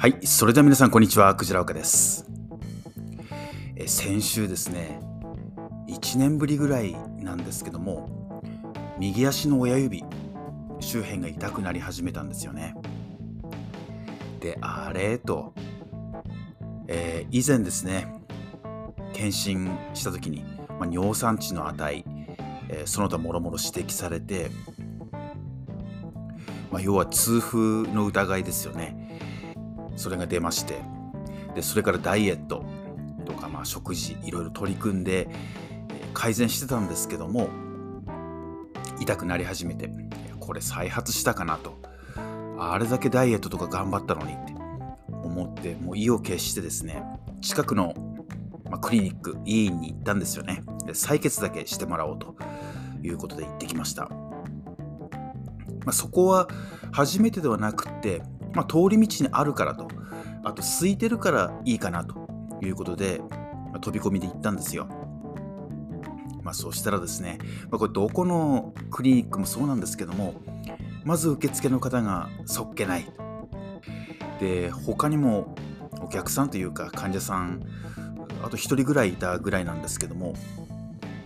[0.00, 1.34] はい、それでは皆さん、こんにちは。
[1.34, 2.24] クジラ岡です。
[3.74, 5.00] え先週ですね、
[5.88, 8.40] 1年ぶりぐらいなんですけども、
[9.00, 10.04] 右足の親指
[10.78, 12.76] 周辺が痛くなり始めたんですよね。
[14.38, 15.18] で、あれ？
[15.18, 15.52] と、
[16.86, 18.06] えー以前ですね、
[19.12, 20.44] 検診した時に、
[20.78, 22.04] まあ、尿酸値の値、
[22.68, 24.52] えーその他もろもろ指摘されて、
[26.70, 28.97] まあ、要は痛風の疑いですよね。
[29.98, 30.80] それが出まして
[31.54, 32.64] でそれからダイエット
[33.26, 35.28] とか、まあ、食事いろいろ取り組んで
[36.14, 37.48] 改善してたんですけども
[39.00, 39.90] 痛くなり始めて
[40.40, 41.76] これ再発したかなと。
[42.60, 44.52] あれだけダイエットとか頑張ったのにって
[45.10, 47.04] 思ってもう意を決してですね
[47.40, 47.94] 近くの、
[48.64, 50.64] まあ、クリニック医院に行ったんですよね。
[50.84, 52.34] で採血だけしてもらおうと
[53.02, 56.48] いうことで行ってきました、まあ、そこは
[56.90, 58.22] 初めてではなくって
[58.54, 59.88] まあ、通り道にあるからと、
[60.44, 62.28] あと空いてるからいいかなと
[62.62, 63.20] いうことで、
[63.70, 64.88] まあ飛び込みで行ったんですよ。
[66.42, 67.38] まあ、そしたらですね、
[67.70, 70.34] まあ、これどこのクリニックもそうなんですけども、
[71.04, 73.06] まず受付の方がそっけない。
[74.40, 75.54] で、他にも
[76.00, 77.62] お客さんというか患者さん、
[78.42, 80.34] あと1人ぐらいいたぐらいなんですけども、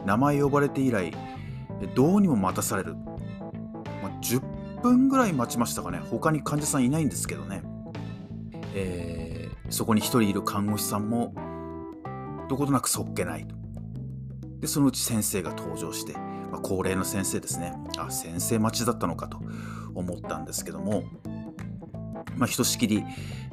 [0.04, 1.12] 名前呼ばれて以来、
[1.94, 2.94] どうにも待たされる。
[2.94, 4.40] まあ、10
[4.82, 5.98] 分ぐらい待ちましたかね。
[5.98, 7.62] 他に患者さんいないんですけどね、
[8.74, 11.34] えーそこに一人いる看護師さんも
[12.50, 13.54] どことなくそっけないと。
[14.60, 17.72] でそのうち先生が登場して、まあ、高齢の先生ですね。
[17.96, 19.40] あ先生待ちだったのかと
[19.94, 21.04] 思ったんですけども
[22.36, 23.02] まあ、ひとしきり、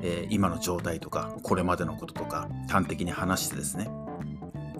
[0.01, 3.89] えー今の状態とかこれまでのこととか端的に話してですね。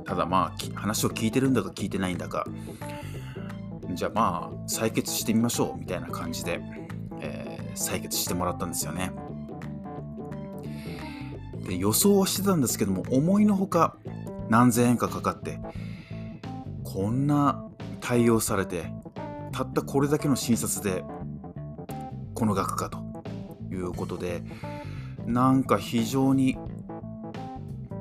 [0.05, 2.45] ただまあ話を聞いてるんだか聞いてないんだか
[4.00, 6.61] じゃあまあ採血してみましょうみたいな感じで、
[7.19, 9.11] えー採血してもらったんですよね。
[11.65, 13.95] で予想はしてたんですけども思いのほか
[14.49, 15.60] 何千円かかかって
[16.83, 17.64] こんな
[18.02, 18.92] 対応されて
[19.52, 21.04] たったこれだけの診察で
[22.33, 22.99] この額かと
[23.71, 24.42] いうことで
[25.26, 26.58] なんか非常に、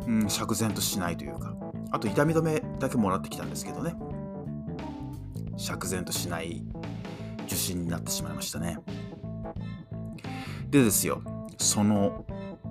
[0.07, 1.55] うん、釈然としないというか
[1.91, 3.95] あと痛み止めだけもらってきたんですけどね。
[5.59, 6.63] 釈然としない
[7.47, 8.79] 受診になってしまいましたね。
[10.71, 11.23] でですよ、
[11.59, 12.25] その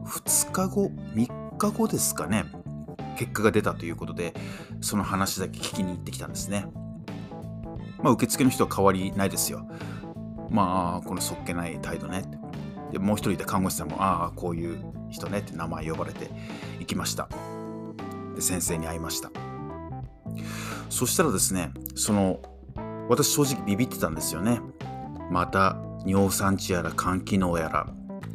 [0.06, 2.46] 2日後、3日後ですかね、
[3.18, 4.34] 結果が出たということで、
[4.82, 6.66] その話だけ聞きに行ってきたんですね。
[8.02, 9.68] まあ、受付の人は変わりないですよ。
[10.50, 12.24] まあ、このそっけない態度ね。
[12.92, 14.78] で、もう一人いた看護師さんも、ああ、こういう
[15.10, 16.30] 人ねって名前呼ばれて
[16.80, 17.28] 行きました。
[18.36, 19.32] で、先生に会いました。
[20.90, 22.40] そしたらですね、その
[23.10, 24.62] 私正直ビビってたんですよね。
[25.32, 27.88] また尿酸値やら肝機能やら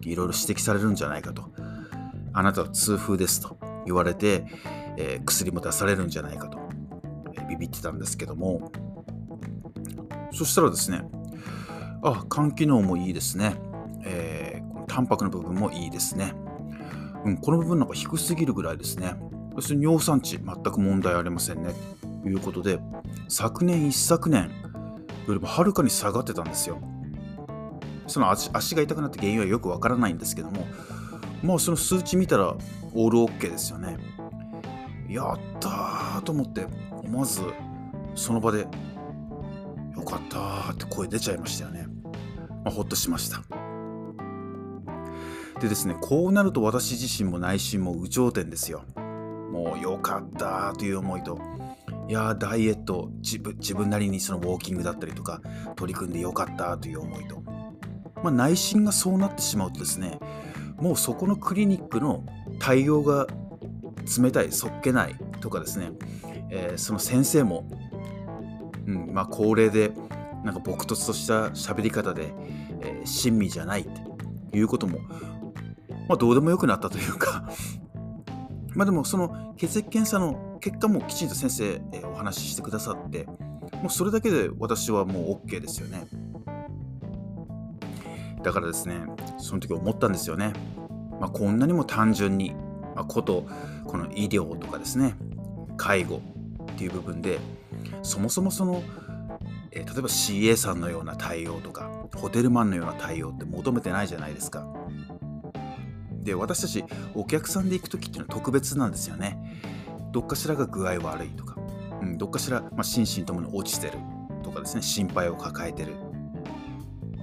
[0.03, 1.53] いろいろ指摘されるんじゃないかと。
[2.34, 4.47] あなたは痛風ですと言われて、
[4.97, 6.59] えー薬も出されるんじゃないかと、
[7.34, 8.72] えービビってたんですけども
[10.33, 11.03] そしたらですね
[12.03, 13.56] あ肝機能もいいですね、
[14.04, 16.34] えーこのタンパクの部分もいいですね、
[17.25, 19.15] うん、この部分なんか低すぎるぐらいですね
[19.54, 21.72] そして尿酸値全く問題ありませんね
[22.22, 22.78] ということで
[23.28, 24.50] 昨年一昨年
[25.27, 26.78] よりもはるかに下がってたんですよ。
[28.06, 30.66] その足足が痛くなった原因はよくわからないんですけども、
[31.43, 32.56] まあその数値見たら
[32.94, 33.97] オールオッケーですよね。
[35.09, 37.43] やったーと思って、思わず
[38.15, 38.60] その場で、
[39.97, 41.87] よかったーって声出ちゃいましたよね。
[42.65, 43.43] まあ、ほっとしました。
[45.60, 48.83] でですね、こうなると私自身も内心も有頂天ですよ。
[49.53, 51.39] もうよかったという思いと、
[52.12, 55.40] いやダイエット自分自分なりにそのウォーキングだったりとか
[55.76, 57.40] 取り組んでよかったという思いと、
[58.22, 60.18] まあ、内心がそうなってしまうとですね
[60.76, 62.26] もうそこのクリニックの
[62.58, 63.26] 対応が
[64.22, 65.92] 冷たいそっけないとかですね、
[66.50, 67.66] えーその先生も、
[68.86, 69.90] うんまあ、高齢で
[70.44, 72.34] なんか朴突とした喋り方で、
[72.82, 73.91] えー親身じゃないっ
[74.50, 74.98] ていうことも、
[76.10, 77.48] まあ、どうでもよくなったというか
[78.74, 86.07] まあでもその血液検査の結果もきちんと先生、えーお話ししてくださってもうそれだけで私はもう OK ですよね。
[88.42, 89.07] だからですね
[89.39, 90.53] その時思ったんですよね、
[91.21, 92.51] まあ、こんなにも単純に、
[92.95, 93.47] まあ、こと
[93.86, 95.15] この医療とかですね
[95.77, 96.21] 介護
[96.72, 97.39] っていう部分で
[98.03, 98.83] そもそもその、
[99.71, 104.66] えー例えば CA さんのような対応とかホテルマンのような対応って求めてないじゃないですか。
[106.22, 106.84] で私たち
[107.15, 109.39] お客さんで行く時っていうのは特別なんですよね。
[110.13, 111.57] どっかしらが具合悪いとか、
[112.01, 113.98] うん、どっかしら、まあ、心身ともに落ちてる。
[114.42, 115.95] とかですね心配を抱えてる。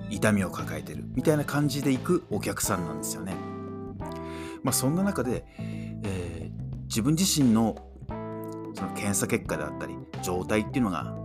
[0.10, 1.04] 痛みを抱えてる。
[1.13, 3.36] みたいな感じで行くお客さんなんですよね。
[4.63, 5.45] まあ、そんな中で、
[6.04, 7.75] えー、自分自身の
[8.74, 11.16] その検査結果であったり状態っていうのが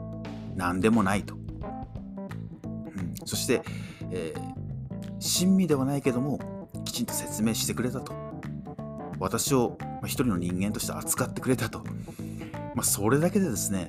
[0.54, 3.62] 何でもないと、うん、そして、
[4.10, 4.54] えー、
[5.18, 6.38] 親身ではないけども
[6.94, 8.14] ちんと説明してくれたと。
[9.18, 11.80] 私を一人の人間として扱ってくれたと、
[12.74, 13.86] まあ、それだけでですね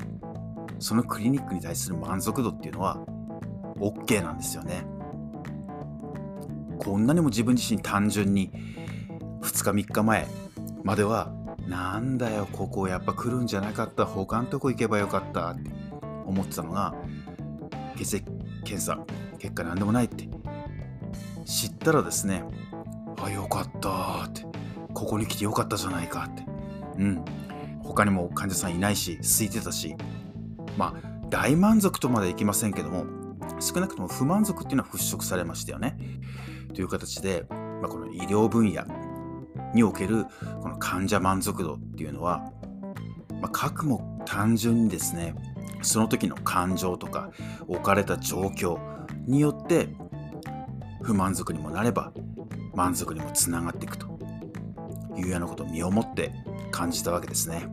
[0.79, 2.97] そのクリニックに対する満足度っていうのは
[3.79, 4.85] OK なんですよね。
[6.79, 8.51] こんなにも自分自身単純に
[9.41, 10.27] 2日3日前
[10.83, 11.31] までは
[11.67, 15.71] なんだよここやっぱ来るんじゃなかった他のとこ行けばよかったって
[16.25, 16.93] 思ってたのが
[17.97, 18.25] 血液
[18.63, 18.99] 検査
[19.39, 20.27] 結果なんでもないって
[21.45, 22.43] 知ったらですね
[23.21, 24.45] あよかったって
[24.93, 26.45] ここに来てよかったじゃないかって。
[26.97, 27.25] うん。
[27.83, 29.95] 他にも患者さんいないし空いてたし。
[30.77, 33.05] まあ大満足とまではいきませんけども
[33.59, 35.97] 少なくとも不満足っていうのは払拭されましたよね。
[36.73, 38.83] という形で、まあ、この医療分野
[39.73, 40.25] における
[40.61, 42.51] この患者満足度っていうのは、
[43.41, 45.35] まあ、核も単純にですね
[45.81, 47.31] その時の感情とか
[47.67, 48.79] 置かれた状況
[49.25, 49.89] によって
[51.01, 52.11] 不満足にもなれば
[52.75, 54.15] 満足にもつながっていくと。
[55.17, 56.31] いうようなことを身をもって
[56.71, 57.67] 感じたわけですね。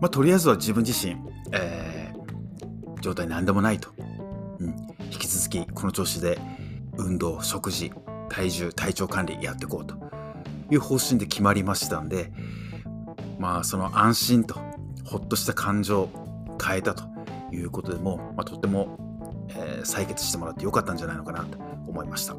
[0.00, 1.16] まあ、とりあえずは自分自身、
[1.52, 3.90] えー、状態何でもないと、
[4.58, 4.68] うん、
[5.12, 6.38] 引き続きこの調子で
[6.96, 7.92] 運動食事
[8.30, 9.98] 体重体調管理やっていこうと。
[10.72, 12.30] いう方針で決まりましたんで
[13.40, 14.54] まあその安心と
[15.04, 17.02] ほっとした感情を変えたと
[17.50, 19.09] いうことでも、まあ、とても、
[19.56, 22.36] えー、採決してもらってよかったんじゃないのかなと思いました。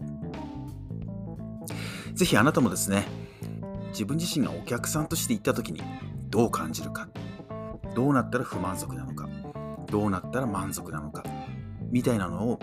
[2.13, 3.05] 是非あなたもですね
[3.89, 5.81] 自分自身がお客さんとして行った時に
[6.29, 7.07] どう感じるか
[7.95, 9.27] どうなったら不満足なのか
[9.89, 11.23] どうなったら満足なのか
[11.89, 12.59] みたいなのを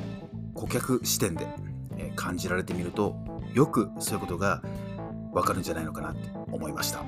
[0.55, 1.47] 顧客視点で
[2.17, 3.17] 感じられてみると
[3.55, 4.63] よくそういうことが
[5.33, 7.03] わかるんじゃないのかなって思いました。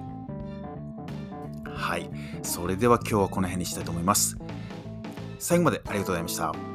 [1.65, 2.11] はい。
[2.43, 4.37] それでは今日はこの辺にしたいと思います。
[5.39, 6.70] 最後までありがとうございました。